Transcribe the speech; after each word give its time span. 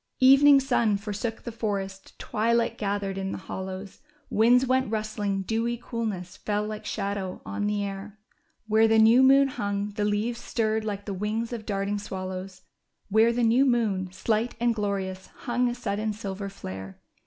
143 0.17 0.33
Evening 0.33 0.59
sun 0.59 0.97
forsook 0.97 1.43
the 1.43 1.51
forest, 1.51 2.17
twilight 2.17 2.75
gathered 2.75 3.19
in 3.19 3.31
the 3.31 3.37
hollows; 3.37 4.01
Winds 4.31 4.65
went 4.65 4.89
rustling, 4.89 5.43
dewy 5.43 5.77
coolness 5.79 6.37
fell 6.37 6.65
like 6.65 6.87
shadow 6.87 7.39
on 7.45 7.67
the 7.67 7.83
air; 7.83 8.17
Where 8.65 8.87
the 8.87 8.97
new 8.97 9.21
moon 9.21 9.49
hung, 9.49 9.89
the 9.91 10.03
leaves 10.05 10.39
stirred 10.43 10.83
like 10.83 11.05
the 11.05 11.13
wdngs 11.13 11.53
of 11.53 11.67
darting 11.67 11.99
swallows; 11.99 12.63
Where 13.09 13.31
the 13.31 13.43
new 13.43 13.63
moon, 13.63 14.11
slight 14.11 14.55
and 14.59 14.73
glorious, 14.73 15.27
hung 15.41 15.69
a 15.69 15.75
sud 15.75 15.97
den 15.99 16.13
silver 16.13 16.49
flare. 16.49 16.97